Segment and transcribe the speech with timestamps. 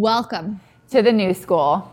[0.00, 0.60] Welcome
[0.92, 1.92] to the new school.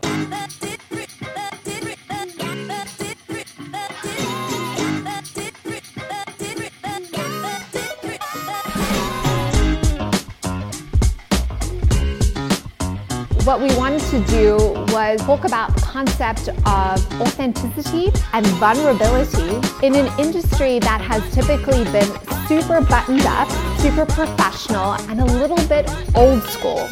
[13.44, 14.56] what we wanted to do
[14.92, 19.56] was talk about the concept of authenticity and vulnerability
[19.86, 22.08] in an industry that has typically been
[22.46, 26.88] super buttoned up, super professional, and a little bit old school.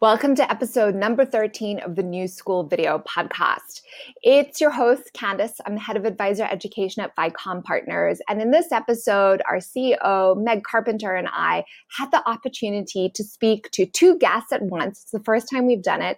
[0.00, 3.82] Welcome to episode number 13 of the New School Video Podcast.
[4.22, 5.60] It's your host, Candice.
[5.66, 8.18] I'm the head of advisor education at Vicom Partners.
[8.26, 11.64] And in this episode, our CEO, Meg Carpenter, and I
[11.98, 15.02] had the opportunity to speak to two guests at once.
[15.02, 16.16] It's the first time we've done it.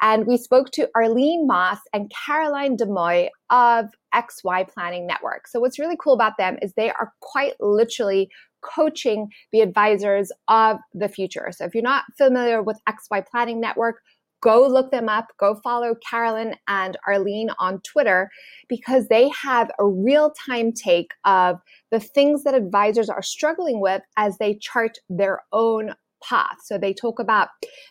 [0.00, 5.48] And we spoke to Arlene Moss and Caroline Dalle-Mole of XY Planning Network.
[5.48, 8.30] So, what's really cool about them is they are quite literally
[8.62, 11.48] coaching the advisors of the future.
[11.52, 14.00] So if you're not familiar with XY Planning Network,
[14.40, 15.26] go look them up.
[15.38, 18.30] Go follow Carolyn and Arlene on Twitter
[18.68, 21.58] because they have a real time take of
[21.90, 26.56] the things that advisors are struggling with as they chart their own path.
[26.64, 27.48] So they talk about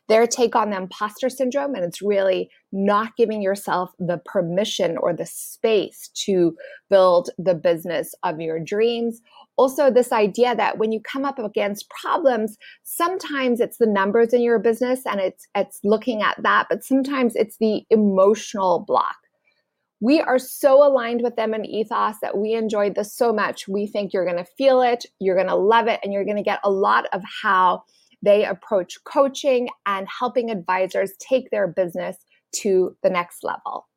[0.07, 5.13] their take on the imposter syndrome, and it's really not giving yourself the permission or
[5.13, 6.55] the space to
[6.89, 9.21] build the business of your dreams.
[9.57, 14.41] Also, this idea that when you come up against problems, sometimes it's the numbers in
[14.41, 19.15] your business and it's it's looking at that, but sometimes it's the emotional block.
[19.99, 23.67] We are so aligned with them in ethos that we enjoyed this so much.
[23.67, 26.37] We think you're going to feel it, you're going to love it, and you're going
[26.37, 27.83] to get a lot of how
[28.21, 32.17] they approach coaching and helping advisors take their business
[32.53, 33.87] to the next level.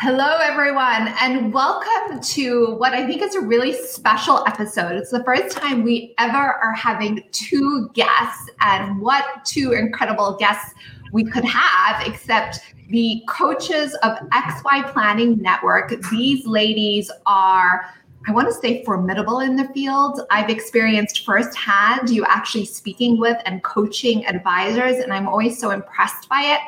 [0.00, 4.92] Hello, everyone, and welcome to what I think is a really special episode.
[4.92, 10.72] It's the first time we ever are having two guests, and what two incredible guests
[11.12, 15.92] we could have, except the coaches of XY Planning Network.
[16.12, 17.92] These ladies are
[18.28, 20.20] I want to say formidable in the field.
[20.28, 26.28] I've experienced firsthand you actually speaking with and coaching advisors, and I'm always so impressed
[26.28, 26.60] by it.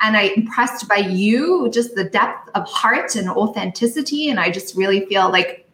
[0.00, 4.30] And I'm impressed by you, just the depth of heart and authenticity.
[4.30, 5.67] And I just really feel like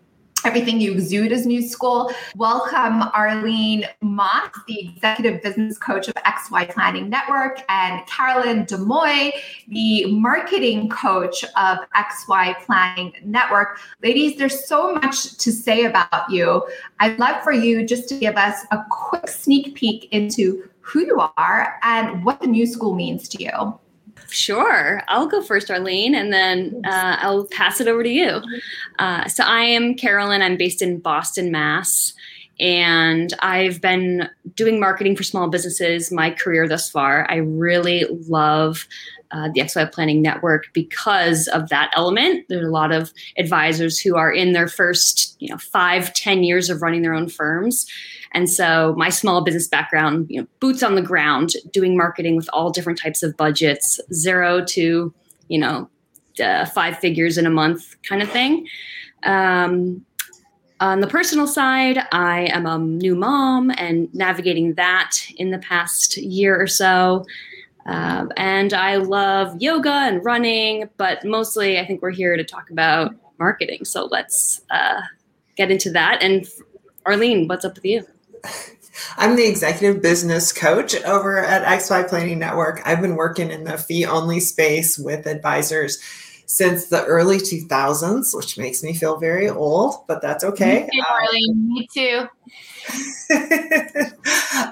[0.44, 2.12] everything you exude is new school.
[2.36, 9.32] Welcome, Arlene Moss, the executive business coach of XY Planning Network, and Carolyn Dalle-Mole,
[9.68, 13.78] the marketing coach of XY Planning Network.
[14.02, 16.62] Ladies, there's so much to say about you.
[17.00, 21.20] I'd love for you just to give us a quick sneak peek into who you
[21.38, 23.78] are and what the new school means to you.
[24.30, 25.02] Sure.
[25.08, 28.42] I'll go first, Arlene, and then uh, I'll pass it over to you.
[28.98, 30.42] Uh, so, I am Carolyn.
[30.42, 32.14] I'm based in Boston, Mass.
[32.60, 37.26] And I've been doing marketing for small businesses my career thus far.
[37.28, 38.86] I really love
[39.32, 42.46] uh, the XY Planning Network because of that element.
[42.48, 46.44] There are a lot of advisors who are in their first, you know, five, ten
[46.44, 47.90] years of running their own firms.
[48.34, 52.50] And so my small business background, you know, boots on the ground, doing marketing with
[52.52, 55.14] all different types of budgets, zero to,
[55.48, 55.88] you know,
[56.42, 58.66] uh, five figures in a month kind of thing.
[59.22, 60.04] Um,
[60.80, 66.16] on the personal side, I am a new mom and navigating that in the past
[66.16, 67.24] year or so.
[67.86, 72.70] Um, and I love yoga and running, but mostly I think we're here to talk
[72.70, 73.84] about marketing.
[73.84, 75.02] So let's uh,
[75.56, 76.22] get into that.
[76.22, 76.46] And
[77.06, 78.04] Arlene, what's up with you?
[79.16, 82.80] I'm the executive business coach over at XY Planning Network.
[82.84, 85.98] I've been working in the fee only space with advisors
[86.46, 90.88] since the early 2000s, which makes me feel very old, but that's okay.
[90.92, 92.28] Me too, um, Me too.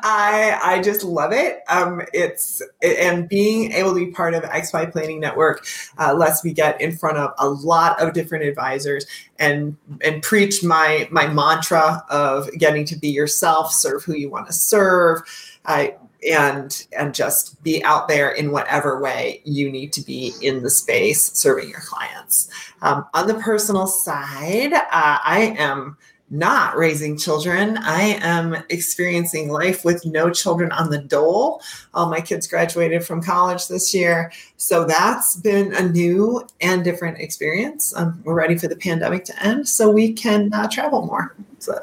[0.04, 1.60] I I just love it.
[1.68, 5.66] Um, it's and being able to be part of XY Planning Network
[5.98, 9.06] uh, lets me get in front of a lot of different advisors
[9.38, 14.46] and and preach my my mantra of getting to be yourself, serve who you want
[14.46, 15.22] to serve.
[15.64, 15.96] I
[16.30, 20.70] and and just be out there in whatever way you need to be in the
[20.70, 22.48] space serving your clients.
[22.82, 25.96] Um, on the personal side, uh, I am
[26.32, 27.76] not raising children.
[27.76, 31.62] I am experiencing life with no children on the dole.
[31.92, 34.32] All my kids graduated from college this year.
[34.56, 37.94] So that's been a new and different experience.
[37.94, 41.36] Um, we're ready for the pandemic to end so we can uh, travel more.
[41.58, 41.78] So.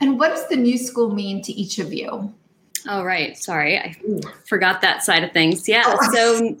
[0.00, 2.34] And what does the new school mean to each of you?
[2.88, 3.36] Oh, right.
[3.36, 3.78] Sorry.
[3.78, 3.96] I
[4.46, 5.68] forgot that side of things.
[5.68, 5.84] Yeah.
[5.86, 6.12] Oh.
[6.12, 6.56] So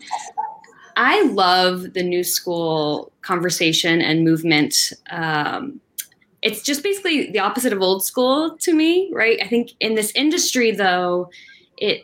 [0.96, 4.92] I love the new school conversation and movement.
[5.10, 5.80] Um,
[6.42, 9.38] it's just basically the opposite of old school to me, right?
[9.42, 11.30] I think in this industry, though,
[11.76, 12.02] it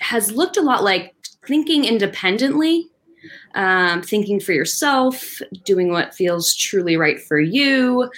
[0.00, 1.14] has looked a lot like
[1.46, 2.88] thinking independently,
[3.54, 8.10] um, thinking for yourself, doing what feels truly right for you.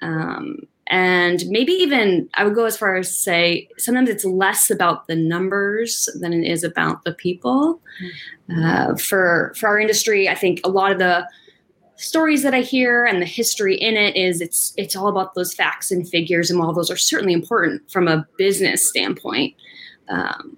[0.00, 5.06] Um, and maybe even I would go as far as say sometimes it's less about
[5.06, 7.80] the numbers than it is about the people.
[8.48, 8.64] Mm-hmm.
[8.64, 11.26] Uh, for for our industry, I think a lot of the
[11.96, 15.54] stories that I hear and the history in it is it's it's all about those
[15.54, 19.54] facts and figures, and while those are certainly important from a business standpoint,
[20.08, 20.56] um,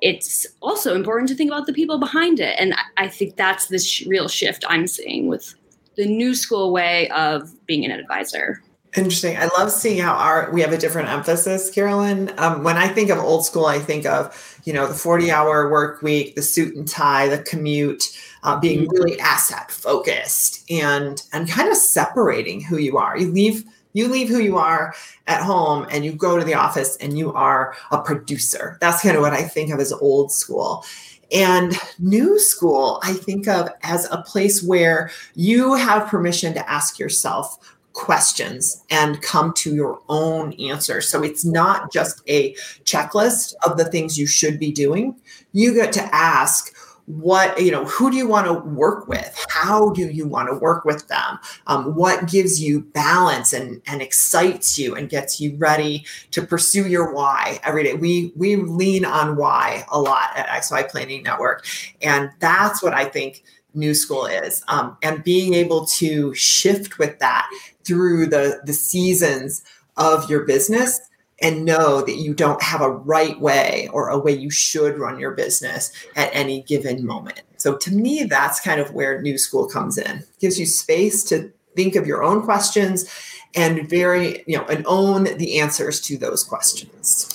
[0.00, 3.66] it's also important to think about the people behind it, and I, I think that's
[3.66, 5.54] the sh- real shift I'm seeing with
[5.96, 8.62] the new school way of being an advisor.
[8.96, 9.36] Interesting.
[9.36, 12.32] I love seeing how our we have a different emphasis, Carolyn.
[12.38, 15.68] Um, when I think of old school, I think of you know the forty hour
[15.68, 18.90] work week, the suit and tie, the commute, uh, being mm-hmm.
[18.92, 23.18] really asset focused, and and kind of separating who you are.
[23.18, 23.64] You leave
[23.94, 24.94] you leave who you are
[25.26, 28.78] at home, and you go to the office, and you are a producer.
[28.80, 30.84] That's kind of what I think of as old school.
[31.32, 36.98] And new school, I think of as a place where you have permission to ask
[36.98, 41.00] yourself questions and come to your own answer.
[41.00, 42.54] So it's not just a
[42.84, 45.16] checklist of the things you should be doing.
[45.52, 46.74] You get to ask,
[47.06, 50.54] what you know who do you want to work with how do you want to
[50.56, 55.54] work with them um, what gives you balance and and excites you and gets you
[55.56, 60.46] ready to pursue your why every day we we lean on why a lot at
[60.62, 61.66] xy planning network
[62.00, 63.44] and that's what i think
[63.74, 67.48] new school is um, and being able to shift with that
[67.84, 69.62] through the the seasons
[69.96, 71.00] of your business
[71.40, 75.18] and know that you don't have a right way or a way you should run
[75.18, 77.42] your business at any given moment.
[77.56, 80.18] So to me that's kind of where new school comes in.
[80.18, 83.10] It gives you space to think of your own questions
[83.54, 87.30] and very, you know, and own the answers to those questions.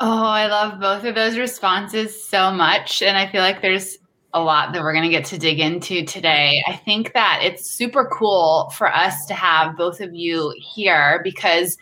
[0.00, 3.98] Oh, I love both of those responses so much and I feel like there's
[4.32, 6.62] a lot that we're going to get to dig into today.
[6.66, 11.76] I think that it's super cool for us to have both of you here because,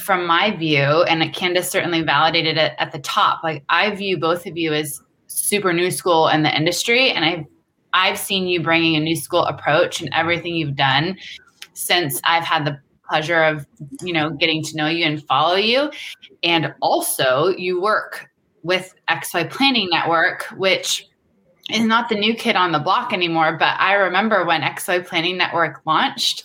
[0.00, 4.46] from my view, and Candace certainly validated it at the top, like I view both
[4.46, 7.10] of you as super new school in the industry.
[7.10, 7.44] And I've,
[7.92, 11.16] I've seen you bringing a new school approach and everything you've done
[11.74, 12.78] since I've had the
[13.08, 13.66] pleasure of,
[14.02, 15.90] you know, getting to know you and follow you.
[16.42, 18.28] And also, you work
[18.62, 21.06] with XY Planning Network, which
[21.70, 23.56] is not the new kid on the block anymore.
[23.58, 26.44] But I remember when XY Planning Network launched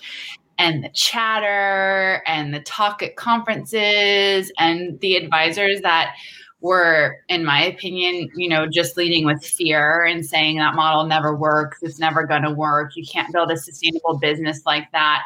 [0.57, 6.15] and the chatter and the talk at conferences and the advisors that
[6.61, 11.35] were, in my opinion, you know, just leading with fear and saying that model never
[11.35, 15.23] works, it's never going to work, you can't build a sustainable business like that.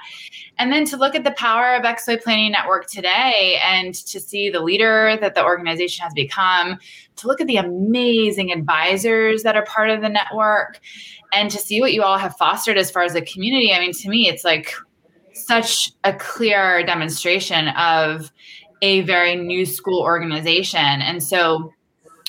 [0.58, 4.50] And then to look at the power of XY Planning Network today and to see
[4.50, 6.80] the leader that the organization has become,
[7.18, 10.80] to look at the amazing advisors that are part of the network,
[11.34, 13.74] and to see what you all have fostered as far as a community.
[13.74, 14.74] I mean, to me, it's like
[15.34, 18.32] such a clear demonstration of
[18.82, 20.80] a very new school organization.
[20.80, 21.74] And so,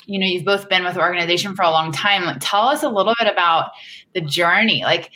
[0.05, 2.23] you know, you've both been with the organization for a long time.
[2.25, 3.71] Like, tell us a little bit about
[4.13, 4.83] the journey.
[4.83, 5.11] Like,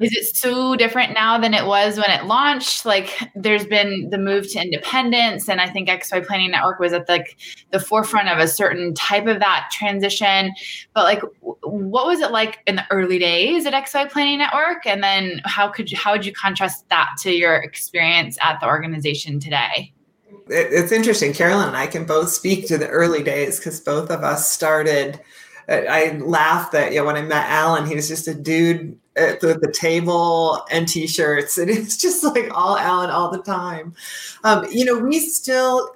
[0.00, 4.18] is it so different now than it was when it launched like there's been the
[4.18, 7.36] move to independence and i think xy planning network was at like
[7.72, 10.52] the forefront of a certain type of that transition
[10.94, 15.02] but like what was it like in the early days at xy planning network and
[15.02, 19.40] then how could you how would you contrast that to your experience at the organization
[19.40, 19.92] today
[20.50, 21.32] it's interesting.
[21.32, 25.20] Carolyn and I can both speak to the early days because both of us started.
[25.68, 29.40] I laughed that you know, when I met Alan, he was just a dude at
[29.40, 33.94] the, the table and t-shirts, and it's just like all Alan all the time.
[34.44, 35.94] Um, you know, we still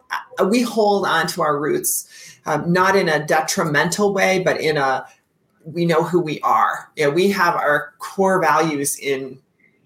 [0.49, 2.09] we hold on to our roots,
[2.47, 5.07] um, not in a detrimental way, but in a
[5.65, 6.91] we know who we are.
[6.97, 9.39] Yeah, you know, we have our core values in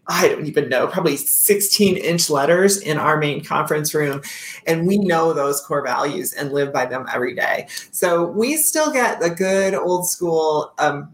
[0.09, 4.23] I don't even know, probably 16 inch letters in our main conference room.
[4.67, 7.67] And we know those core values and live by them every day.
[7.91, 11.13] So we still get the good old school, um,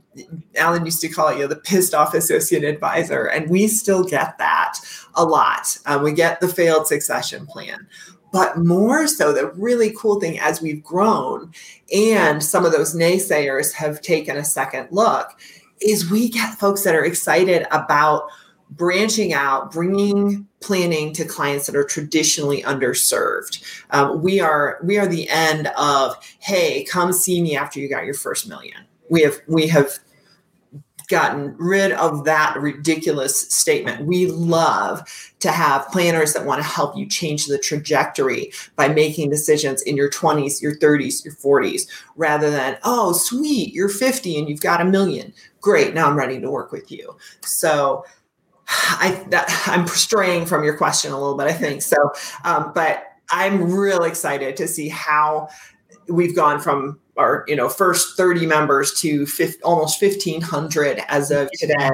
[0.56, 3.24] Alan used to call it, you know, the pissed off associate advisor.
[3.24, 4.78] And we still get that
[5.14, 5.78] a lot.
[5.86, 7.86] Um, we get the failed succession plan.
[8.30, 11.52] But more so, the really cool thing as we've grown
[11.94, 15.38] and some of those naysayers have taken a second look
[15.80, 18.28] is we get folks that are excited about
[18.76, 23.62] branching out, bringing planning to clients that are traditionally underserved.
[23.90, 28.04] Um, we are we are the end of hey, come see me after you got
[28.04, 28.78] your first million.
[29.08, 29.98] We have we have
[31.08, 34.06] gotten rid of that ridiculous statement.
[34.06, 35.02] We love
[35.40, 39.94] to have planners that want to help you change the trajectory by making decisions in
[39.94, 41.82] your 20s, your 30s, your 40s,
[42.16, 45.34] rather than, oh, sweet, you're 50 and you've got a million.
[45.60, 47.14] Great, now I'm ready to work with you.
[47.42, 48.06] So
[48.72, 51.82] I that I'm straying from your question a little bit, I think.
[51.82, 51.96] So,
[52.44, 55.48] um, but I'm real excited to see how
[56.08, 61.50] we've gone from our you know first 30 members to 50, almost 1500 as of
[61.52, 61.90] today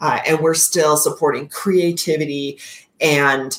[0.00, 2.58] uh, and we're still supporting creativity
[3.00, 3.58] and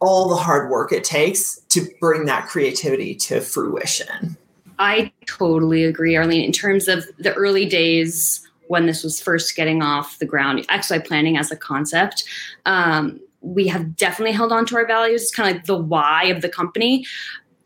[0.00, 4.36] all the hard work it takes to bring that creativity to fruition
[4.78, 9.82] i totally agree arlene in terms of the early days when this was first getting
[9.82, 12.24] off the ground XY planning as a concept
[12.64, 16.24] um, we have definitely held on to our values it's kind of like the why
[16.24, 17.04] of the company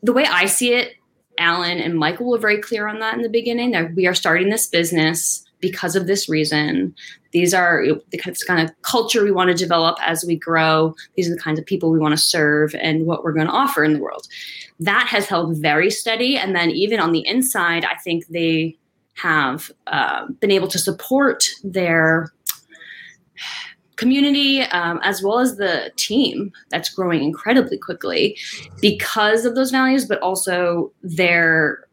[0.02, 0.94] the way i see it
[1.38, 4.50] Alan and Michael were very clear on that in the beginning that we are starting
[4.50, 6.94] this business because of this reason.
[7.32, 10.94] These are the kind of culture we want to develop as we grow.
[11.16, 13.52] These are the kinds of people we want to serve and what we're going to
[13.52, 14.26] offer in the world.
[14.80, 16.36] That has held very steady.
[16.36, 18.76] And then, even on the inside, I think they
[19.22, 22.32] have uh, been able to support their
[23.96, 28.36] community um, as well as the team that's growing incredibly quickly
[28.80, 31.86] because of those values, but also their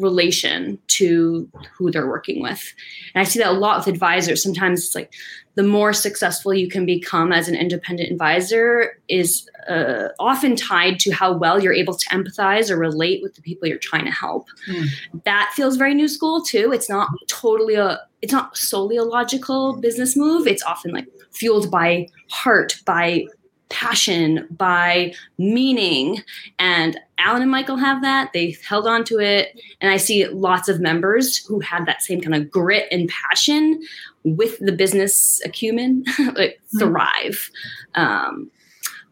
[0.00, 2.72] relation to who they're working with.
[3.14, 4.42] And I see that a lot with advisors.
[4.42, 5.12] Sometimes it's like
[5.54, 11.10] the more successful you can become as an independent advisor is uh, often tied to
[11.10, 14.46] how well you're able to empathize or relate with the people you're trying to help.
[14.68, 14.86] Mm.
[15.24, 16.72] That feels very new school too.
[16.72, 20.46] It's not totally a it's not solely a logical business move.
[20.46, 23.26] It's often like fueled by heart, by
[23.70, 26.22] passion, by meaning.
[26.58, 28.32] And Alan and Michael have that.
[28.32, 29.58] They held on to it.
[29.80, 33.80] And I see lots of members who have that same kind of grit and passion
[34.24, 36.78] with the business acumen like mm-hmm.
[36.78, 37.50] thrive.
[37.94, 38.50] Um,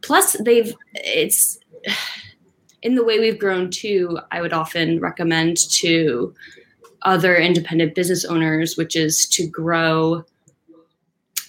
[0.03, 1.59] plus, they've, it's,
[2.83, 6.35] in the way we've grown too, I would often recommend to
[7.03, 10.25] other independent business owners, which is to grow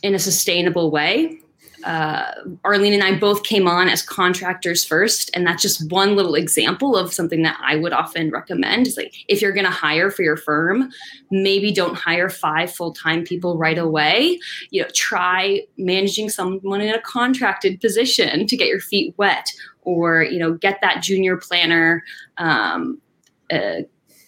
[0.03, 1.39] in a sustainable way.
[1.83, 2.31] Uh,
[2.63, 6.95] Arlene and I both came on as contractors first, and that's just one little example
[6.95, 8.87] of something that I would often recommend.
[8.97, 10.89] Like if you're going to hire for your firm,
[11.31, 14.39] maybe don't hire five full time people right away.
[14.69, 20.23] You know, try managing someone in a contracted position to get your feet wet, or
[20.23, 22.03] you know, get that junior planner.
[22.37, 23.01] Um,
[23.51, 23.81] uh,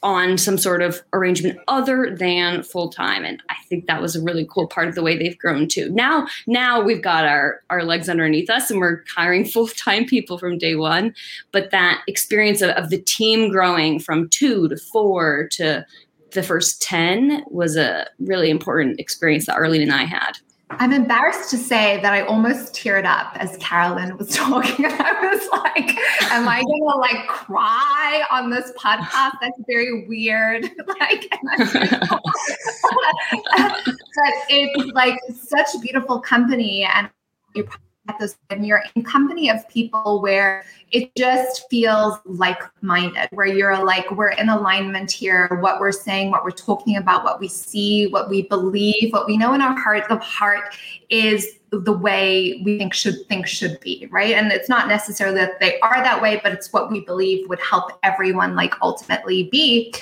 [0.03, 4.21] on some sort of arrangement other than full time and i think that was a
[4.21, 5.89] really cool part of the way they've grown too.
[5.91, 10.37] Now now we've got our our legs underneath us and we're hiring full time people
[10.37, 11.15] from day one.
[11.51, 15.85] But that experience of, of the team growing from two to four to
[16.33, 20.31] the first 10 was a really important experience that arlene and i had
[20.79, 24.85] I'm embarrassed to say that I almost teared up as Carolyn was talking.
[24.85, 25.97] I was like,
[26.31, 29.33] am I gonna like cry on this podcast?
[29.41, 30.63] That's very weird.
[30.99, 31.27] like
[31.59, 32.19] oh.
[33.85, 37.09] but it's like such beautiful company and
[37.53, 37.67] you
[38.11, 43.83] at this and you're in company of people where it just feels like-minded where you're
[43.83, 48.07] like we're in alignment here what we're saying what we're talking about what we see
[48.07, 50.75] what we believe what we know in our heart of heart
[51.09, 54.33] is the way we think should think should be right?
[54.33, 57.61] And it's not necessarily that they are that way but it's what we believe would
[57.61, 59.93] help everyone like ultimately be.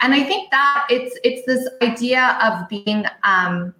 [0.00, 3.74] And i think that it's it's this idea of being um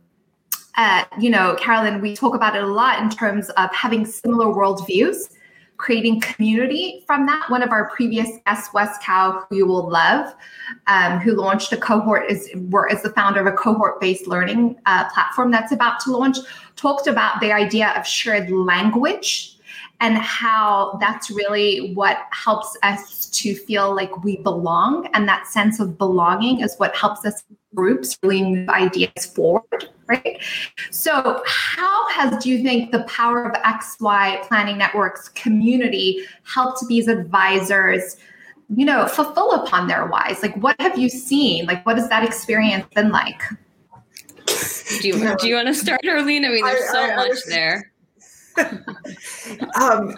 [0.79, 4.47] uh, you know, Carolyn, we talk about it a lot in terms of having similar
[4.47, 5.35] worldviews,
[5.77, 7.51] creating community from that.
[7.51, 10.33] One of our previous guests, Wes Kao, who you will love,
[10.87, 15.11] um, who launched a cohort, is, is the founder of a cohort based learning uh,
[15.11, 16.39] platform that's about to launch,
[16.77, 19.59] talked about the idea of shared language
[20.01, 25.09] and how that's really what helps us to feel like we belong.
[25.13, 27.43] And that sense of belonging is what helps us
[27.79, 30.43] groups really move ideas forward, right?
[30.91, 37.09] So, how has do you think the power of XY Planning Network's community helped these
[37.09, 38.17] advisors?
[38.77, 40.43] you know fulfill upon their whys?
[40.43, 41.65] Like what have you seen?
[41.65, 43.41] Like what has that experience been like?
[45.01, 47.39] Do you, do you want to start arlene i mean there's I, so I, much
[47.47, 47.93] I, there.
[49.81, 50.15] Um,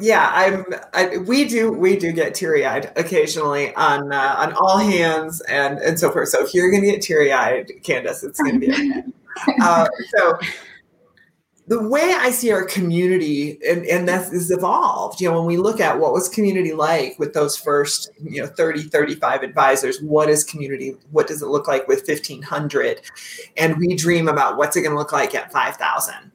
[0.00, 0.64] yeah, I'm.
[0.94, 5.78] I, we do we do get teary eyed occasionally on uh, on all hands and
[5.78, 6.28] and so forth.
[6.28, 9.02] So if you're going to get teary eyed, Candace, it's going to be okay.
[9.62, 10.38] uh, so
[11.68, 15.56] the way I see our community, and, and that is evolved, you know, when we
[15.56, 20.28] look at what was community like with those first, you know, 30, 35 advisors, what
[20.28, 20.94] is community?
[21.10, 23.00] What does it look like with 1500?
[23.56, 26.30] And we dream about what's it going to look like at 5000.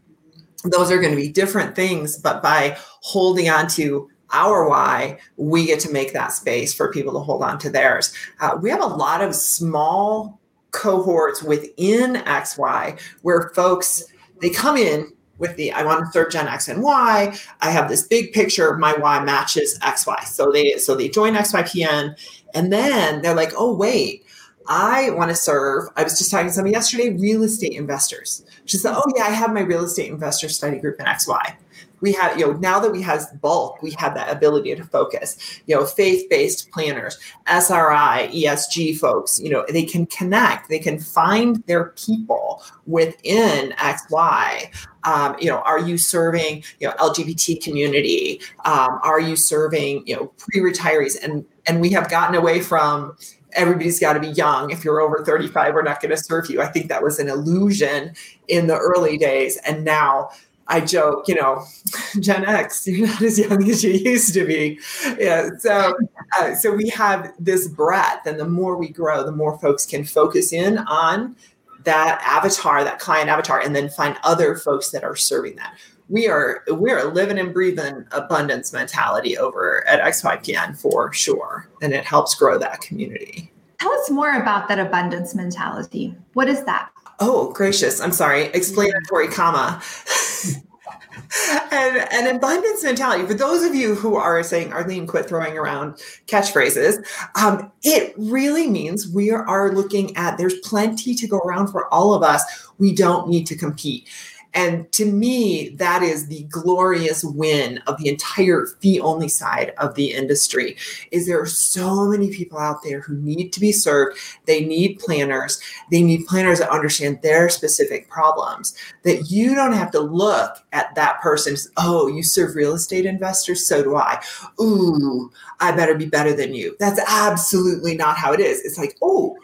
[0.64, 5.66] Those are going to be different things, but by holding on to our why, we
[5.66, 8.14] get to make that space for people to hold on to theirs.
[8.40, 10.40] Uh, we have a lot of small
[10.72, 14.04] cohorts within XY where folks
[14.42, 17.38] they come in with the I want to serve Gen X and Y.
[17.62, 18.78] I have this big picture.
[18.78, 20.24] My Y matches XY.
[20.26, 22.16] So they so they join XYPN,
[22.54, 24.24] and then they're like, oh wait,
[24.74, 25.90] I want to serve.
[25.98, 28.46] I was just talking to somebody yesterday, real estate investors.
[28.64, 31.58] She said, oh yeah, I have my real estate investor study group in XY
[32.02, 35.62] we have you know now that we have bulk we have that ability to focus
[35.68, 41.64] you know faith-based planners sri esg folks you know they can connect they can find
[41.68, 44.70] their people within xy
[45.04, 50.16] um, you know are you serving you know lgbt community um, are you serving you
[50.16, 53.16] know pre-retirees and and we have gotten away from
[53.54, 54.72] everybody's got to be young.
[54.72, 56.62] If you're over 35, we're not going to serve you.
[56.62, 58.14] I think that was an illusion
[58.48, 59.58] in the early days.
[59.66, 60.30] And now
[60.68, 61.66] I joke, you know,
[62.20, 64.80] Gen X, you're not as young as you used to be.
[65.20, 65.50] Yeah.
[65.60, 65.96] So,
[66.40, 70.06] uh, so we have this breadth, and the more we grow, the more folks can
[70.06, 71.36] focus in on
[71.84, 75.78] that avatar, that client avatar, and then find other folks that are serving that.
[76.12, 81.94] We are we are living and breathing abundance mentality over at XYPN for sure, and
[81.94, 83.50] it helps grow that community.
[83.80, 86.14] Tell us more about that abundance mentality.
[86.34, 86.90] What is that?
[87.22, 88.02] Oh, gracious.
[88.02, 88.48] I'm sorry.
[88.48, 89.82] Explanatory comma.
[91.72, 93.26] and an abundance mentality.
[93.26, 95.94] For those of you who are saying, Arlene, quit throwing around
[96.28, 97.06] catchphrases,
[97.42, 101.92] um, it really means we are, are looking at there's plenty to go around for
[101.94, 102.44] all of us.
[102.80, 104.10] We don't need to compete.
[104.54, 109.96] And to me, that is the glorious win of the entire fee only side of
[109.96, 110.76] the industry
[111.12, 114.18] is there are so many people out there who need to be served.
[114.46, 115.62] They need planners.
[115.90, 120.94] They need planners that understand their specific problems that you don't have to look at
[120.96, 121.56] that person.
[121.78, 123.66] Oh, you serve real estate investors.
[123.66, 124.22] So do I.
[124.60, 126.76] Ooh, I better be better than you.
[126.80, 128.62] That's absolutely not how it is.
[128.62, 129.38] It's like, oh,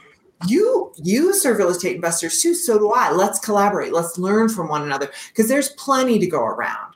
[0.46, 3.12] you you serve real estate investors too so do i.
[3.12, 3.94] Let's collaborate.
[3.94, 6.94] Let's learn from one another because there's plenty to go around.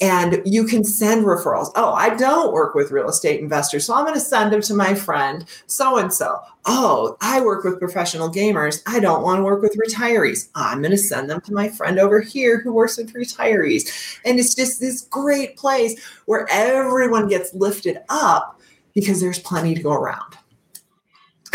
[0.00, 1.70] And you can send referrals.
[1.74, 4.74] Oh i don't work with real estate investors so i'm going to send them to
[4.74, 8.82] my friend so and so oh i work with professional gamers.
[8.86, 10.50] I don't want to work with retirees.
[10.54, 14.18] I'm going to send them to my friend over here who works with retirees.
[14.24, 18.60] And it's just this great place where everyone gets lifted up
[18.94, 20.31] because there's plenty to go around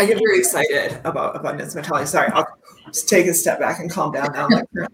[0.00, 2.06] I get very excited about abundance mentality.
[2.06, 2.46] Sorry, I'll
[3.06, 4.48] take a step back and calm down now.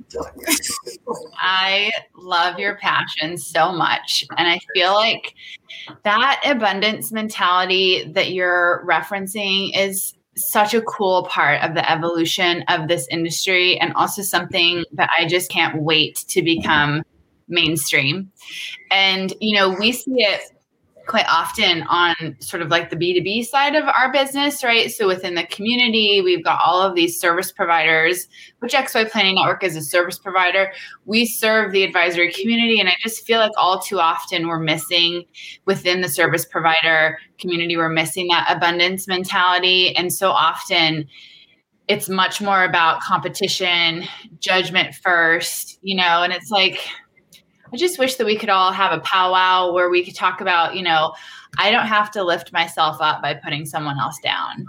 [1.38, 4.24] I love your passion so much.
[4.36, 5.34] And I feel like
[6.04, 12.88] that abundance mentality that you're referencing is such a cool part of the evolution of
[12.88, 17.02] this industry and also something that I just can't wait to become
[17.46, 18.32] mainstream.
[18.90, 20.40] And, you know, we see it
[21.06, 24.90] quite often on sort of like the B2B side of our business, right?
[24.90, 28.26] So within the community, we've got all of these service providers,
[28.60, 30.72] which XY Planning Network is a service provider.
[31.04, 32.80] We serve the advisory community.
[32.80, 35.24] And I just feel like all too often we're missing
[35.66, 39.94] within the service provider community, we're missing that abundance mentality.
[39.96, 41.06] And so often,
[41.86, 44.04] it's much more about competition,
[44.38, 46.78] judgment first, you know, and it's like
[47.74, 50.76] I just wish that we could all have a powwow where we could talk about,
[50.76, 51.12] you know,
[51.58, 54.66] I don't have to lift myself up by putting someone else down.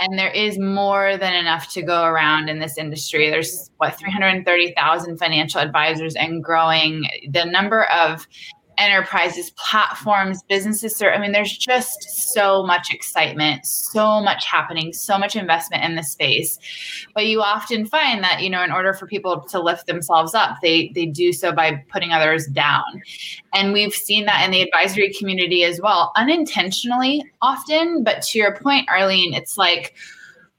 [0.00, 3.30] And there is more than enough to go around in this industry.
[3.30, 7.04] There's what 330,000 financial advisors and growing.
[7.30, 8.26] The number of
[8.78, 11.02] enterprises, platforms, businesses.
[11.02, 16.02] I mean, there's just so much excitement, so much happening, so much investment in the
[16.02, 16.58] space.
[17.14, 20.58] But you often find that, you know, in order for people to lift themselves up,
[20.62, 22.84] they they do so by putting others down.
[23.52, 28.04] And we've seen that in the advisory community as well, unintentionally often.
[28.04, 29.94] But to your point, Arlene, it's like,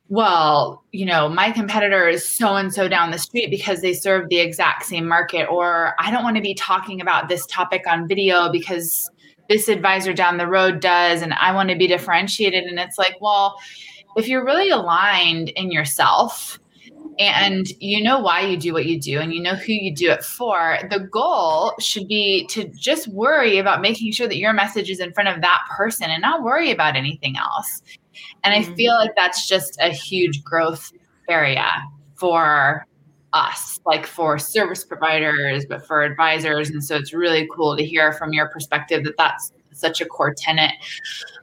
[0.09, 4.27] well, you know, my competitor is so and so down the street because they serve
[4.29, 8.07] the exact same market, or I don't want to be talking about this topic on
[8.07, 9.09] video because
[9.49, 12.63] this advisor down the road does, and I want to be differentiated.
[12.63, 13.59] And it's like, well,
[14.15, 16.59] if you're really aligned in yourself
[17.19, 20.09] and you know why you do what you do and you know who you do
[20.09, 24.89] it for, the goal should be to just worry about making sure that your message
[24.89, 27.83] is in front of that person and not worry about anything else.
[28.43, 29.07] And I feel mm-hmm.
[29.07, 30.91] like that's just a huge growth
[31.29, 31.69] area
[32.15, 32.85] for
[33.33, 36.69] us, like for service providers, but for advisors.
[36.69, 40.33] And so it's really cool to hear from your perspective that that's such a core
[40.33, 40.73] tenet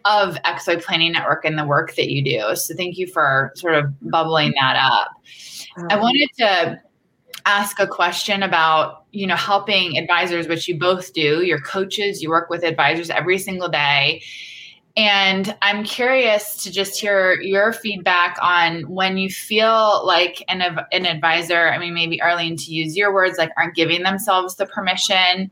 [0.04, 2.54] of XY Planning Network and the work that you do.
[2.56, 5.12] So thank you for sort of bubbling that up.
[5.90, 6.80] I um, wanted to
[7.44, 12.28] ask a question about you know helping advisors which you both do you're coaches you
[12.28, 14.20] work with advisors every single day
[14.96, 21.04] and I'm curious to just hear your feedback on when you feel like an, an
[21.04, 25.50] advisor, I mean, maybe Arlene, to use your words, like aren't giving themselves the permission,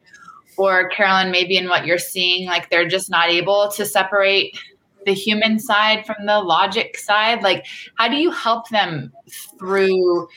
[0.56, 4.58] or Carolyn, maybe in what you're seeing, like they're just not able to separate
[5.04, 7.42] the human side from the logic side.
[7.42, 9.12] Like, how do you help them
[9.58, 10.28] through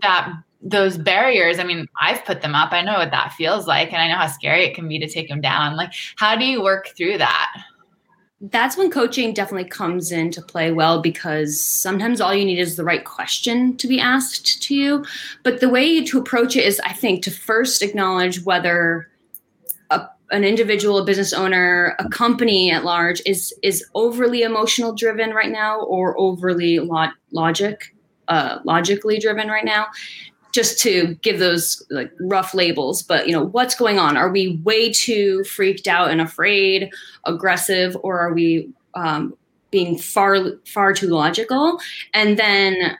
[0.00, 0.32] that
[0.70, 2.72] those barriers i mean i've put them up.
[2.72, 5.08] I know what that feels like and i know how scary it can be to
[5.08, 5.76] take them down.
[5.76, 7.52] Like how do you work through that?
[8.40, 12.84] That's when coaching definitely comes into play well because sometimes all you need is the
[12.84, 15.04] right question to be asked to you.
[15.42, 19.08] But the way to approach it is i think to first acknowledge whether
[19.90, 25.30] a, an individual a business owner a company at large is is overly emotional driven
[25.30, 27.94] right now or overly lo- logic
[28.28, 29.86] uh, logically driven right now
[30.56, 34.16] just to give those like rough labels but you know what's going on?
[34.16, 36.90] Are we way too freaked out and afraid
[37.24, 39.36] aggressive or are we um,
[39.70, 41.78] being far far too logical?
[42.14, 42.96] And then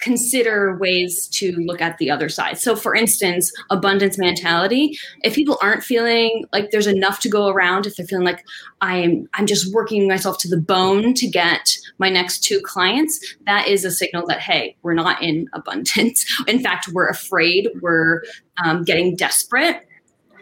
[0.00, 2.58] consider ways to look at the other side.
[2.58, 4.98] So, for instance, abundance mentality.
[5.22, 8.44] If people aren't feeling like there's enough to go around, if they're feeling like
[8.80, 13.68] I'm I'm just working myself to the bone to get my next two clients, that
[13.68, 16.24] is a signal that hey, we're not in abundance.
[16.46, 17.68] In fact, we're afraid.
[17.80, 18.22] We're
[18.64, 19.86] um, getting desperate.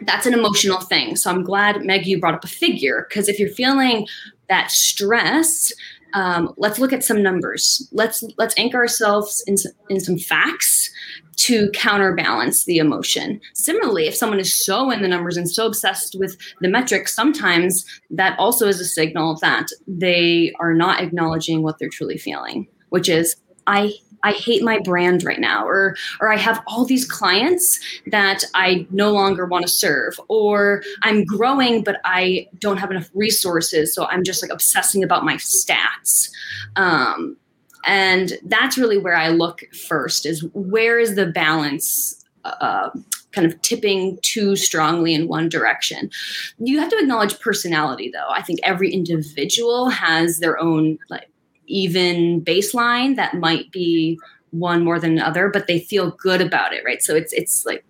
[0.03, 1.17] That's an emotional thing.
[1.17, 4.07] So I'm glad Meg you brought up a figure because if you're feeling
[4.47, 5.71] that stress
[6.13, 7.87] um, let's look at some numbers.
[7.91, 9.55] Let's let's anchor ourselves in,
[9.89, 10.89] in some facts
[11.37, 13.39] to counterbalance the emotion.
[13.53, 17.85] Similarly, if someone is so in the numbers and so obsessed with the metrics, sometimes
[18.09, 23.07] that also is a signal that they are not acknowledging what they're truly feeling, which
[23.07, 27.79] is I I hate my brand right now, or or I have all these clients
[28.07, 33.09] that I no longer want to serve, or I'm growing but I don't have enough
[33.13, 36.29] resources, so I'm just like obsessing about my stats.
[36.75, 37.37] Um,
[37.85, 42.15] and that's really where I look first: is where is the balance?
[42.45, 42.89] Uh,
[43.31, 46.09] kind of tipping too strongly in one direction.
[46.57, 48.29] You have to acknowledge personality, though.
[48.29, 51.28] I think every individual has their own like
[51.69, 54.19] even baseline that might be
[54.51, 57.01] one more than another, but they feel good about it, right?
[57.01, 57.85] So it's it's like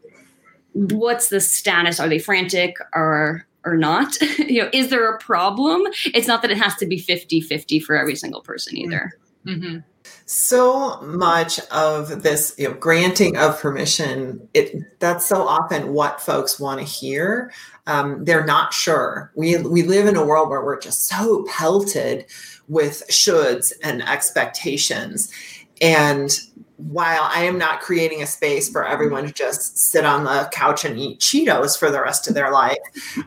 [0.73, 1.99] what's the status?
[1.99, 4.19] Are they frantic or or not?
[4.37, 5.81] you know, is there a problem?
[6.13, 9.11] It's not that it has to be 50-50 for every single person either.
[9.45, 9.79] Mm-hmm.
[10.31, 16.59] So much of this, you know, granting of permission, it that's so often what folks
[16.59, 17.51] want to hear.
[17.87, 19.31] Um, they're not sure.
[19.33, 22.27] We we live in a world where we're just so pelted
[22.67, 25.31] with shoulds and expectations.
[25.81, 26.39] And
[26.79, 30.85] while I am not creating a space for everyone to just sit on the couch
[30.85, 32.77] and eat Cheetos for the rest of their life,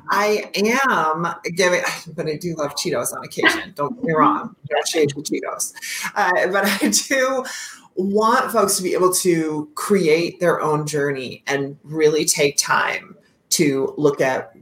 [0.09, 1.83] I am giving,
[2.17, 3.75] but I do love Cheetos on occasion.
[3.77, 4.57] Don't get me wrong.
[4.69, 5.75] Don't shade the Cheetos.
[6.15, 7.45] Uh, but I do
[7.95, 13.15] want folks to be able to create their own journey and really take time
[13.51, 14.57] to look at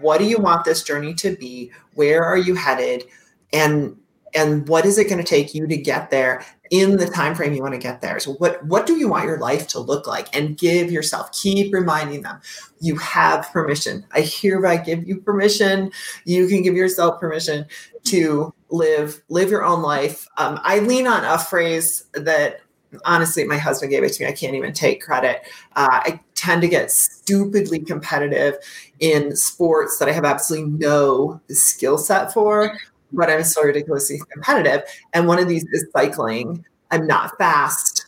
[0.00, 1.70] what do you want this journey to be?
[1.94, 3.04] Where are you headed?
[3.52, 3.96] And
[4.34, 7.52] and what is it going to take you to get there in the time frame
[7.52, 8.18] you want to get there?
[8.18, 10.34] So what what do you want your life to look like?
[10.34, 12.40] And give yourself keep reminding them
[12.80, 14.04] you have permission.
[14.12, 15.92] I hereby give you permission.
[16.24, 17.66] You can give yourself permission
[18.04, 20.26] to live live your own life.
[20.38, 22.60] Um, i lean on a phrase that
[23.06, 25.42] honestly my husband gave it to me i can't even take credit.
[25.76, 28.56] Uh, i tend to get stupidly competitive
[28.98, 32.76] in sports that i have absolutely no skill set for
[33.12, 34.82] but I'm so ridiculously competitive.
[35.12, 36.64] And one of these is cycling.
[36.90, 38.06] I'm not fast.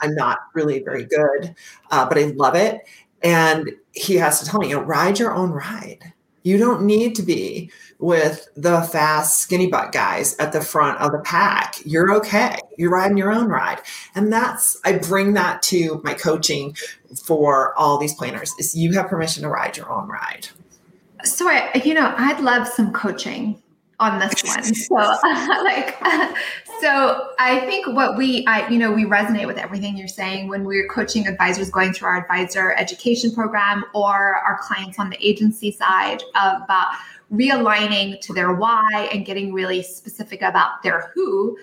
[0.00, 1.54] I'm not really very good,
[1.90, 2.80] uh, but I love it.
[3.22, 6.12] And he has to tell me, you know, ride your own ride.
[6.42, 11.10] You don't need to be with the fast skinny butt guys at the front of
[11.10, 11.76] the pack.
[11.84, 12.56] You're okay.
[12.78, 13.80] You're riding your own ride.
[14.14, 16.76] And that's I bring that to my coaching
[17.24, 20.48] for all these planners is you have permission to ride your own ride.
[21.24, 23.60] So I, you know, I'd love some coaching
[23.98, 24.62] on this one.
[24.62, 24.94] So
[25.64, 25.96] like
[26.80, 30.64] so I think what we I you know we resonate with everything you're saying when
[30.64, 35.70] we're coaching advisors going through our advisor education program or our clients on the agency
[35.70, 36.94] side about
[37.32, 41.56] realigning to their why and getting really specific about their who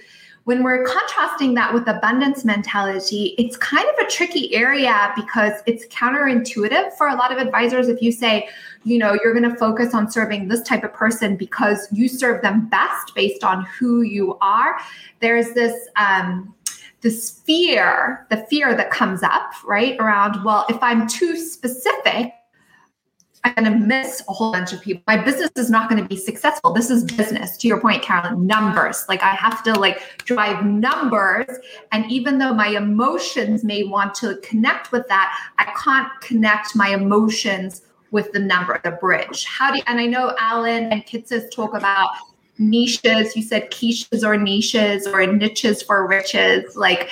[0.45, 5.85] when we're contrasting that with abundance mentality, it's kind of a tricky area because it's
[5.87, 7.87] counterintuitive for a lot of advisors.
[7.87, 8.49] If you say,
[8.83, 12.41] you know, you're going to focus on serving this type of person because you serve
[12.41, 14.77] them best based on who you are,
[15.21, 16.53] there's this, um,
[16.99, 19.95] this fear, the fear that comes up, right?
[19.99, 22.33] Around, well, if I'm too specific,
[23.43, 25.03] I'm going to miss a whole bunch of people.
[25.05, 26.71] My business is not going to be successful.
[26.73, 27.57] This is business.
[27.57, 29.03] To your point, Carolyn, numbers.
[29.09, 31.47] Like I have to like drive numbers.
[31.91, 36.89] And even though my emotions may want to connect with that, I can't connect my
[36.89, 39.43] emotions with the number, the bridge.
[39.45, 42.11] How do you, and I know Alan and Kitces talk about
[42.57, 43.35] niches.
[43.35, 46.75] You said quiches or niches or niches for riches.
[46.75, 47.11] Like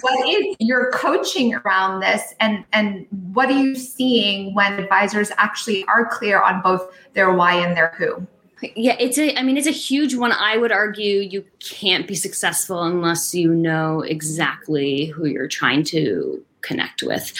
[0.00, 2.34] what is your coaching around this?
[2.40, 7.54] And and what are you seeing when advisors actually are clear on both their why
[7.54, 8.26] and their who?
[8.74, 10.32] Yeah it's a i mean it's a huge one.
[10.32, 16.42] I would argue you can't be successful unless you know exactly who you're trying to
[16.62, 17.32] connect with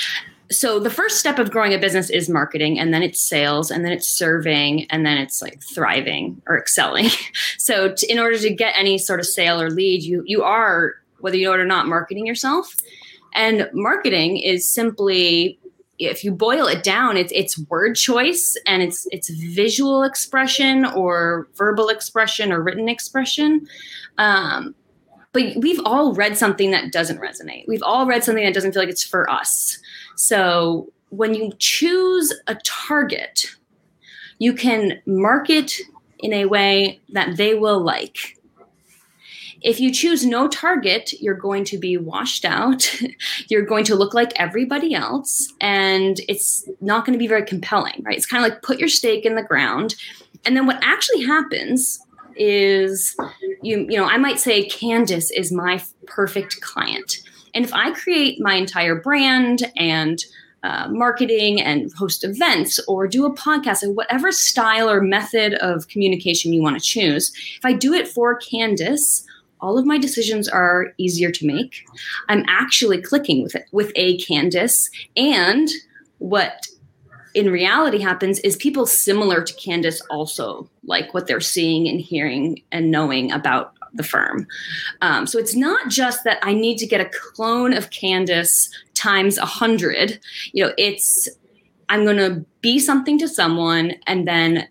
[0.51, 3.85] so the first step of growing a business is marketing and then it's sales and
[3.85, 7.09] then it's serving and then it's like thriving or excelling.
[7.59, 10.95] So to, in order to get any sort of sale or lead you you are
[11.19, 12.77] whether you know it or not marketing yourself.
[13.35, 15.59] And marketing is simply
[15.99, 21.49] if you boil it down it's it's word choice and it's it's visual expression or
[21.57, 23.67] verbal expression or written expression.
[24.19, 24.75] Um,
[25.33, 27.67] but we've all read something that doesn't resonate.
[27.67, 29.79] We've all read something that doesn't feel like it's for us
[30.17, 33.47] so when you choose a target,
[34.39, 35.79] you can market
[36.19, 38.37] in a way that they will like.
[39.63, 42.91] If you choose no target, you're going to be washed out.
[43.49, 48.03] you're going to look like everybody else, and it's not going to be very compelling,
[48.05, 48.17] right?
[48.17, 49.97] It's kind of like put your stake in the ground.
[50.45, 52.01] And then what actually happens
[52.37, 53.17] is
[53.63, 57.19] you you know i might say candace is my perfect client
[57.57, 60.23] and if I create my entire brand and
[60.63, 65.89] uh, marketing and host events or do a podcast or whatever style or method of
[65.89, 69.25] communication you want to choose, if I do it for Candace,
[69.63, 71.83] all of my decisions are easier to make.
[72.29, 74.91] I'm actually clicking with it with a Candace.
[75.17, 75.71] And
[76.19, 76.67] what
[77.33, 82.63] in reality happens is people similar to Candace also like what they're seeing and hearing
[82.71, 84.47] and knowing about the firm.
[85.03, 89.39] Um, so it's not just that I need to get a clone of Candace times
[89.39, 90.21] a hundred.
[90.53, 91.29] You know, it's
[91.89, 94.69] I'm going to be something to someone, and then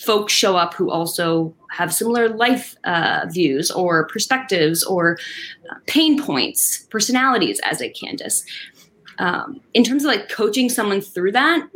[0.00, 5.18] folks show up who also have similar life uh, views or perspectives or
[5.70, 8.44] uh, pain points, personalities as a Candace.
[9.18, 11.68] Um, in terms of like coaching someone through that,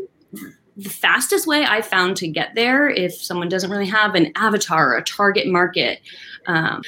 [0.79, 4.93] the fastest way I found to get there, if someone doesn't really have an avatar
[4.93, 6.01] or a target market,
[6.47, 6.83] um,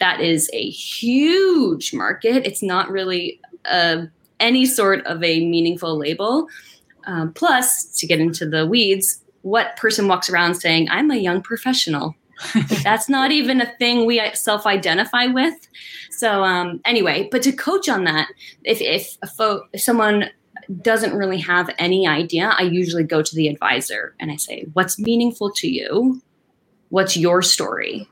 [0.00, 2.46] that is a huge market.
[2.46, 4.06] It's not really uh,
[4.40, 6.48] any sort of a meaningful label.
[7.06, 11.42] Um, plus, to get into the weeds, what person walks around saying, I'm a young
[11.42, 12.16] professional?
[12.82, 15.54] That's not even a thing we self identify with.
[16.10, 18.28] So, um, anyway, but to coach on that,
[18.64, 20.30] if, if, a fo- if someone
[20.82, 24.98] doesn't really have any idea, I usually go to the advisor and I say, What's
[24.98, 26.22] meaningful to you?
[26.88, 28.08] What's your story?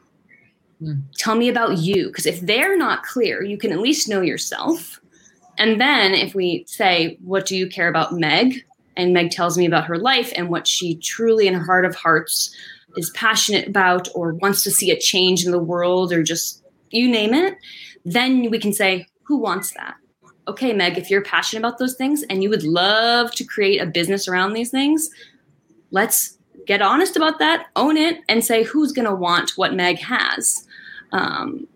[0.83, 1.03] Mm.
[1.17, 2.09] Tell me about you.
[2.09, 5.01] Because if they're not clear, you can at least know yourself.
[5.59, 8.65] And then if we say, What do you care about Meg?
[8.97, 11.95] And Meg tells me about her life and what she truly, in her heart of
[11.95, 12.55] hearts,
[12.97, 17.09] is passionate about or wants to see a change in the world or just you
[17.09, 17.57] name it,
[18.05, 19.97] then we can say, Who wants that?
[20.49, 23.87] Okay, Meg, if you're passionate about those things and you would love to create a
[23.87, 25.11] business around these things,
[25.91, 29.99] let's get honest about that, own it, and say who's going to want what Meg
[29.99, 30.67] has.
[31.13, 31.67] Um,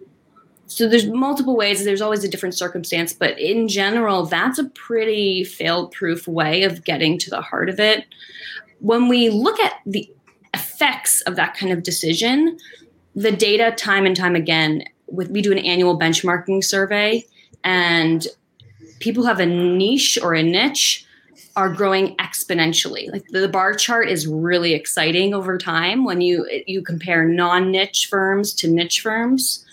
[0.67, 1.85] so there's multiple ways.
[1.85, 7.19] There's always a different circumstance, but in general, that's a pretty fail-proof way of getting
[7.19, 8.05] to the heart of it.
[8.81, 10.11] When we look at the
[10.55, 12.59] effects of that kind of decision,
[13.15, 17.25] the data, time and time again, with we do an annual benchmarking survey,
[17.63, 18.27] and
[19.01, 21.07] people who have a niche or a niche
[21.57, 23.11] are growing exponentially.
[23.11, 28.53] Like the bar chart is really exciting over time when you you compare non-niche firms
[28.55, 29.65] to niche firms.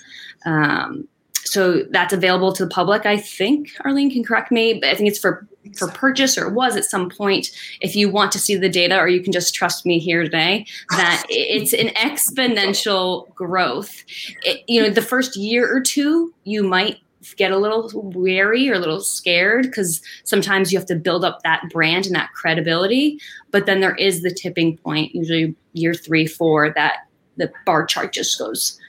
[0.46, 1.08] Um,
[1.46, 3.06] so that's available to the public.
[3.06, 5.46] I think Arlene can correct me, but I think it's for
[5.78, 7.52] for purchase or it was at some point.
[7.82, 10.66] If you want to see the data, or you can just trust me here today,
[10.92, 14.04] that it's an exponential growth.
[14.44, 16.98] It, you know, the first year or two, you might
[17.38, 21.42] get a little wary or a little scared because sometimes you have to build up
[21.44, 23.20] that brand and that credibility.
[23.52, 27.08] But then there is the tipping point, usually year three, four, that
[27.38, 28.80] the bar chart just goes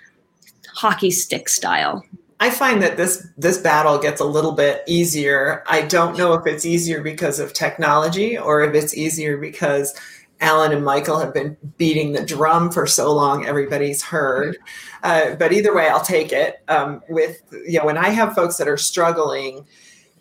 [0.74, 2.04] hockey stick style.
[2.40, 5.62] I find that this this battle gets a little bit easier.
[5.66, 9.94] I don't know if it's easier because of technology or if it's easier because
[10.40, 14.56] Alan and Michael have been beating the drum for so long, everybody's heard.
[15.02, 16.62] Uh, but either way, I'll take it.
[16.68, 19.66] Um, with you know, when I have folks that are struggling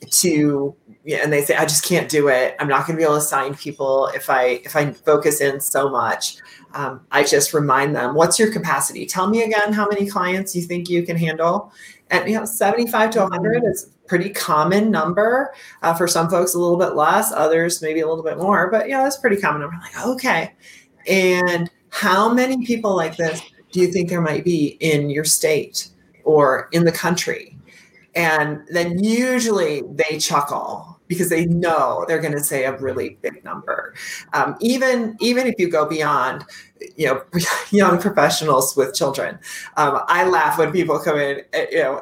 [0.09, 0.75] to,
[1.21, 2.55] and they say, "I just can't do it.
[2.59, 5.59] I'm not going to be able to sign people if I if I focus in
[5.59, 6.37] so much."
[6.73, 9.05] Um, I just remind them, "What's your capacity?
[9.05, 11.71] Tell me again how many clients you think you can handle."
[12.11, 16.59] And you know, 75 to 100 is pretty common number uh, for some folks a
[16.59, 19.75] little bit less others maybe a little bit more but yeah that's pretty common number.
[19.81, 20.53] Like okay.
[21.09, 25.89] And how many people like this do you think there might be in your state
[26.25, 27.57] or in the country?
[28.13, 33.43] And then usually they chuckle because they know they're going to say a really big
[33.43, 33.95] number.
[34.33, 36.45] Um, even even if you go beyond
[36.97, 37.23] you know
[37.71, 39.39] young professionals with children
[39.77, 42.01] um, i laugh when people come in eh, you know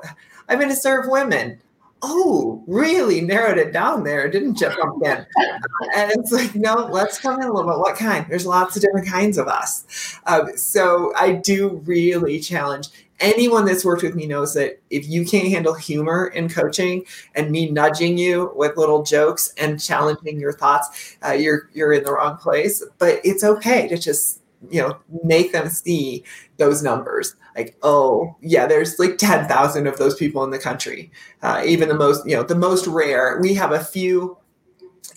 [0.50, 1.60] i'm going to serve women
[2.02, 5.26] oh, really narrowed it down there, didn't you, pumpkin?
[5.96, 7.80] and it's like, no, let's come in a little bit.
[7.80, 8.26] What kind?
[8.30, 10.20] There's lots of different kinds of us.
[10.26, 12.90] Um, so I do really challenge
[13.22, 17.52] anyone that's worked with me knows that if you can't handle humor in coaching and
[17.52, 22.12] me nudging you with little jokes and challenging your thoughts, uh, you're you're in the
[22.12, 22.84] wrong place.
[22.98, 26.24] But it's okay to just you know make them see
[26.58, 27.36] those numbers.
[27.56, 31.12] Like oh yeah there's like 10,000 of those people in the country.
[31.42, 33.40] Uh, even the most you know the most rare.
[33.42, 34.38] We have a few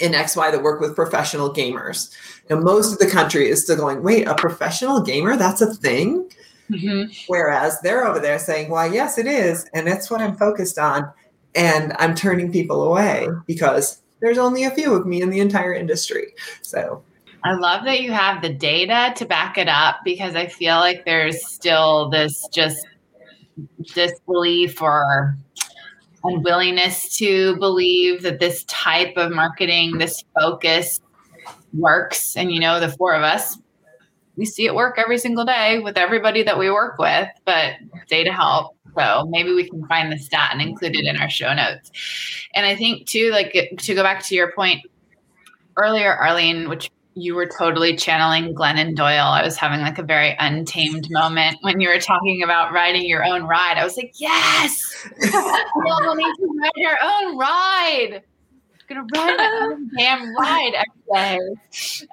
[0.01, 2.13] in xy that work with professional gamers.
[2.51, 5.37] And most of the country is still going wait a professional gamer?
[5.37, 6.31] That's a thing?
[6.71, 7.13] Mm-hmm.
[7.27, 11.13] whereas they're over there saying why yes it is and that's what i'm focused on
[11.55, 15.75] and i'm turning people away because there's only a few of me in the entire
[15.75, 16.33] industry.
[16.63, 17.03] So
[17.45, 21.05] I love that you have the data to back it up because I feel like
[21.05, 22.87] there's still this just
[23.95, 25.37] disbelief or
[26.25, 31.03] unwillingness to believe that this type of marketing, this focus
[31.75, 32.35] works.
[32.35, 33.59] And you know, the four of us,
[34.37, 37.75] we see it work every single day with everybody that we work with, but
[38.09, 38.75] data help.
[38.97, 41.91] So maybe we can find the stat and include it in our show notes.
[42.55, 44.87] And I think too, like to go back to your point
[45.77, 49.27] earlier, Arlene, which you were totally channeling Glennon Doyle.
[49.27, 53.25] I was having like a very untamed moment when you were talking about riding your
[53.25, 53.79] own ride.
[53.79, 58.23] I was like, yes, we all need to ride your own ride.
[58.91, 61.39] I'm gonna ride my own damn ride every day.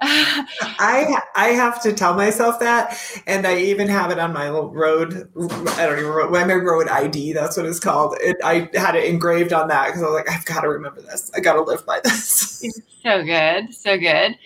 [0.00, 5.28] I I have to tell myself that, and I even have it on my road.
[5.36, 7.32] I don't even remember my road ID.
[7.32, 8.16] That's what it's called.
[8.20, 11.02] It, I had it engraved on that because I was like, I've got to remember
[11.02, 11.30] this.
[11.34, 12.64] I got to live by this.
[13.02, 14.38] so good, so good.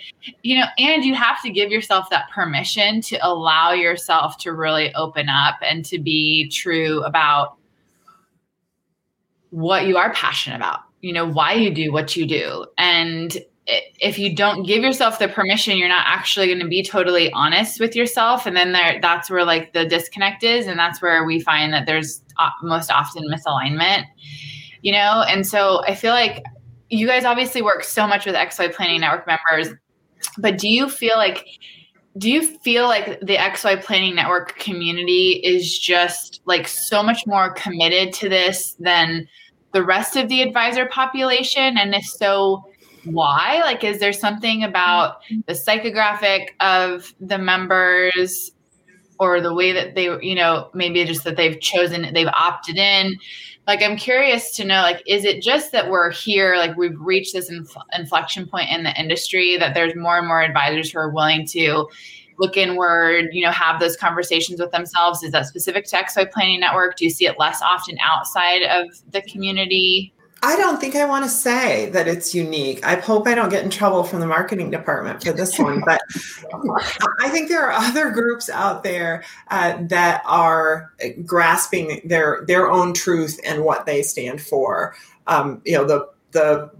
[0.43, 4.93] You know, and you have to give yourself that permission to allow yourself to really
[4.95, 7.57] open up and to be true about
[9.51, 10.81] what you are passionate about.
[11.01, 13.37] You know, why you do what you do, and
[14.01, 17.81] if you don't give yourself the permission you're not actually going to be totally honest
[17.81, 18.47] with yourself.
[18.47, 20.69] And then there that's where like the disconnect is.
[20.69, 24.05] And that's where we find that there's uh, most often misalignment
[24.87, 25.25] you know?
[25.27, 26.45] And so i feel like
[26.89, 29.75] you guys obviously work so much with xy planning network members
[30.39, 31.45] but do you feel like
[32.17, 37.53] do you feel like the xy planning network community is just like so much more
[37.55, 39.27] committed to this than
[39.73, 42.65] the rest of the advisor population and if so
[43.07, 43.61] why?
[43.61, 48.51] Like, is there something about the psychographic of the members
[49.19, 53.17] or the way that they, you know, maybe just that they've chosen, they've opted in?
[53.67, 57.33] Like, I'm curious to know, like, is it just that we're here, like, we've reached
[57.33, 61.11] this inf- inflection point in the industry that there's more and more advisors who are
[61.11, 61.89] willing to
[62.39, 65.23] look inward, you know, have those conversations with themselves?
[65.23, 66.97] Is that specific to XY Planning Network?
[66.97, 70.13] Do you see it less often outside of the community?
[70.43, 72.85] I don't think I want to say that it's unique.
[72.87, 76.01] I hope I don't get in trouble from the marketing department for this one, but
[77.21, 80.93] I think there are other groups out there uh, that are
[81.25, 84.95] grasping their their own truth and what they stand for.
[85.27, 86.71] Um, you know, the the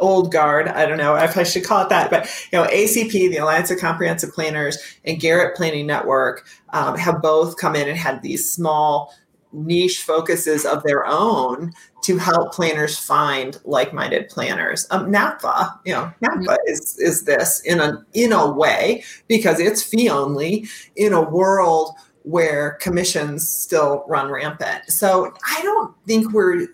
[0.00, 0.68] old guard.
[0.68, 3.70] I don't know if I should call it that, but you know, ACP, the Alliance
[3.70, 8.50] of Comprehensive Planners, and Garrett Planning Network um, have both come in and had these
[8.50, 9.14] small
[9.52, 14.86] niche focuses of their own to help planners find like-minded planners.
[14.90, 16.72] Um, NAPFA, you know, NAPFA mm-hmm.
[16.72, 21.94] is is this in a in a way because it's fee only in a world
[22.22, 24.84] where commissions still run rampant.
[24.88, 26.68] So I don't think we're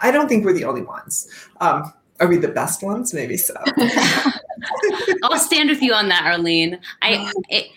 [0.00, 1.28] I don't think we're the only ones.
[1.60, 3.12] Um, are we the best ones?
[3.12, 3.54] Maybe so.
[5.22, 6.78] I'll stand with you on that, Arlene.
[7.02, 7.70] I it,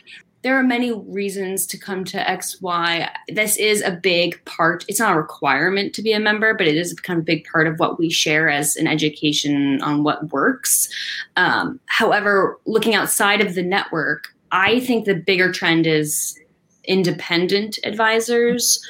[0.43, 3.09] there are many reasons to come to XY.
[3.29, 4.83] This is a big part.
[4.89, 7.45] It's not a requirement to be a member, but it is kind of a big
[7.45, 10.89] part of what we share as an education on what works.
[11.37, 16.37] Um, however, looking outside of the network, I think the bigger trend is
[16.83, 18.85] independent advisors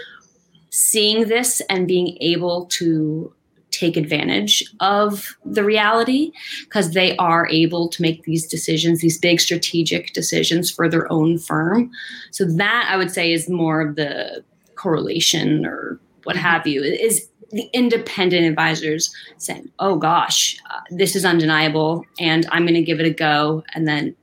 [0.72, 3.32] seeing this and being able to
[3.74, 6.32] take advantage of the reality
[6.64, 11.38] because they are able to make these decisions, these big strategic decisions for their own
[11.38, 11.92] firm.
[12.32, 14.44] So that I would say is more of the
[14.76, 16.46] correlation or what mm-hmm.
[16.46, 22.64] have you is the independent advisors saying, "Oh gosh, uh, this is undeniable, and I'm
[22.64, 24.16] going to give it a go," and then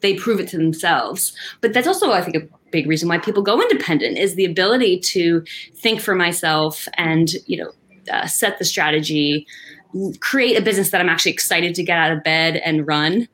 [0.00, 1.34] they prove it to themselves.
[1.60, 5.00] But that's also, I think, a big reason why people go independent is the ability
[5.00, 5.44] to
[5.74, 7.72] think for myself and you know
[8.08, 9.46] uh, set the strategy,
[10.20, 13.28] create a business that I'm actually excited to get out of bed and run.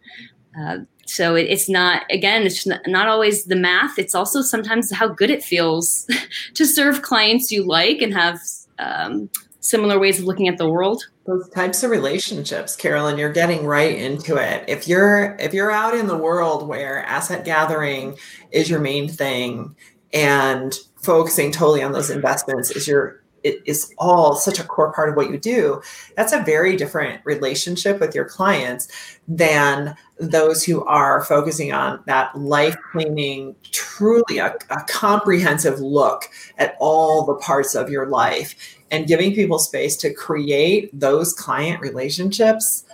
[0.59, 3.99] Uh, so it, it's not again it's not, always the math.
[3.99, 6.07] It's also sometimes how good it feels
[6.55, 8.39] to serve clients you like and have
[8.79, 9.29] um,
[9.61, 11.03] similar ways of looking at the world.
[11.27, 14.65] Those types of relationships carolyn you're getting right into it.
[14.69, 18.17] If you're if you're out in the world where asset gathering
[18.51, 19.75] is your main thing
[20.13, 25.11] and focusing totally on those investments is your it is all such a core part
[25.11, 25.81] of what you do,
[26.17, 28.89] that's a very different relationship with your clients
[29.29, 36.25] than those who are focusing on that life planning, truly a, a comprehensive look
[36.59, 41.81] at all the parts of your life and giving people space to create those client
[41.81, 42.85] relationships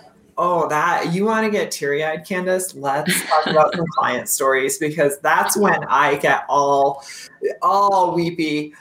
[0.43, 2.73] Oh, that you want to get teary eyed, Candace?
[2.73, 7.05] Let's talk about some client stories because that's when I get all,
[7.61, 8.73] all weepy.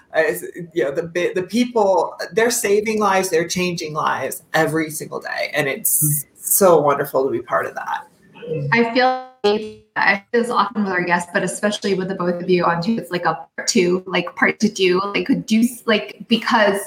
[0.73, 5.69] You know, the the people they're saving lives, they're changing lives every single day, and
[5.69, 8.07] it's so wonderful to be part of that.
[8.73, 12.49] I feel I feel this often with our guests, but especially with the both of
[12.49, 12.97] you on two.
[12.97, 16.81] It's like a part two, like part to do, like could do like because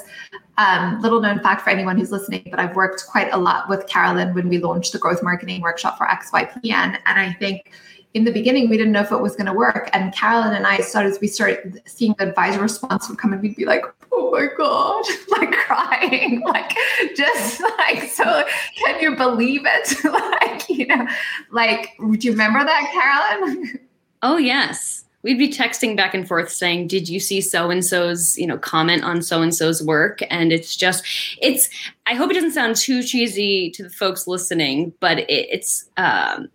[0.58, 3.86] um, little known fact for anyone who's listening, but I've worked quite a lot with
[3.86, 6.98] Carolyn when we launched the growth marketing workshop for XYPN.
[7.06, 7.72] And I think
[8.14, 9.90] in the beginning, we didn't know if it was going to work.
[9.92, 13.56] And Carolyn and I started, we started seeing the advisor response would come and we'd
[13.56, 15.04] be like, oh my God,
[15.40, 16.72] like crying, like
[17.16, 18.44] just like, so
[18.76, 20.04] can you believe it?
[20.12, 21.06] like, you know,
[21.50, 23.80] like, do you remember that, Carolyn?
[24.22, 28.38] Oh, yes we'd be texting back and forth saying did you see so and so's
[28.38, 30.20] you know comment on so and so's work?
[30.30, 31.04] And it's just
[31.40, 31.68] it's
[32.06, 36.48] i hope it doesn't sound too cheesy to the folks listening but it, it's um,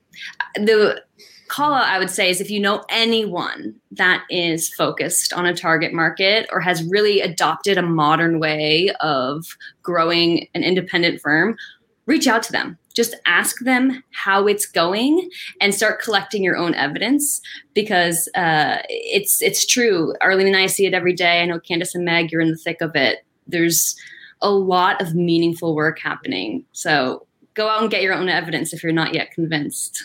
[0.56, 1.02] the
[1.48, 5.56] call out i would say is if you know anyone that is focused on a
[5.56, 11.58] target market or has really adopted a modern way of growing an independent firm
[12.06, 15.30] reach out to them just ask them how it's going
[15.62, 17.42] and start collecting your own evidence
[17.74, 20.14] because uh, it's it's true.
[20.22, 21.42] Arlene and I see it every day.
[21.42, 23.20] I know Candace and Meg, you're in the thick of it.
[23.48, 23.96] There's
[24.42, 26.66] a lot of meaningful work happening.
[26.72, 30.04] So go out and get your own evidence if you're not yet convinced.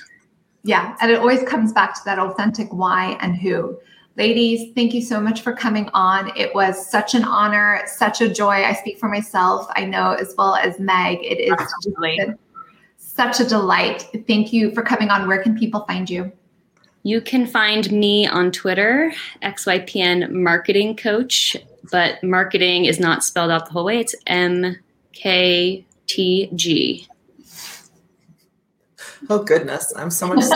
[0.64, 3.78] Yeah, and it always comes back to that authentic why and who.
[4.16, 6.30] Ladies, thank you so much for coming on.
[6.36, 8.64] It was such an honor, such a joy.
[8.64, 11.18] I speak for myself, I know, as well as Meg.
[11.20, 12.34] It is Absolutely
[13.14, 14.08] such a delight.
[14.26, 15.28] Thank you for coming on.
[15.28, 16.32] Where can people find you?
[17.02, 19.12] You can find me on Twitter,
[19.42, 21.56] XYPN Marketing Coach,
[21.90, 24.00] but marketing is not spelled out the whole way.
[24.00, 24.76] It's M
[25.12, 27.06] K T G.
[29.30, 30.44] Oh goodness, I'm so much.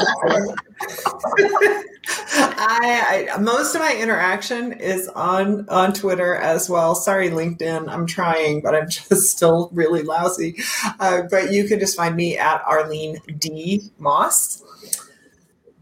[2.31, 6.95] I, I, most of my interaction is on on Twitter as well.
[6.95, 7.89] Sorry, LinkedIn.
[7.89, 10.57] I'm trying, but I'm just still really lousy.
[11.01, 14.63] Uh, but you can just find me at Arlene D Moss.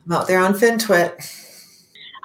[0.06, 1.42] I'm out there on FinTwit.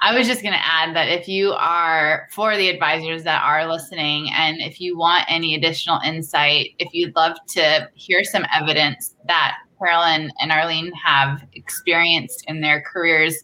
[0.04, 3.70] I was just going to add that if you are for the advisors that are
[3.70, 9.14] listening, and if you want any additional insight, if you'd love to hear some evidence
[9.28, 13.42] that Carolyn and Arlene have experienced in their careers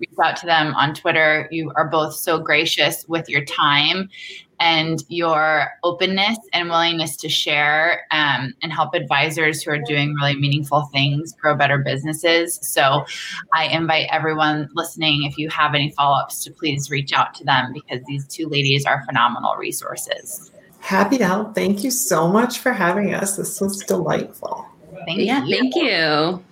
[0.00, 1.46] reach out to them on Twitter.
[1.50, 4.08] You are both so gracious with your time
[4.58, 10.36] and your openness and willingness to share um, and help advisors who are doing really
[10.36, 12.58] meaningful things grow better businesses.
[12.62, 13.06] So
[13.54, 17.44] I invite everyone listening, if you have any follow ups, to please reach out to
[17.44, 20.50] them because these two ladies are phenomenal resources.
[20.80, 21.52] Happy to.
[21.54, 23.36] Thank you so much for having us.
[23.36, 24.66] This was delightful.
[25.06, 25.70] Thank yeah, you.
[25.70, 26.44] thank you.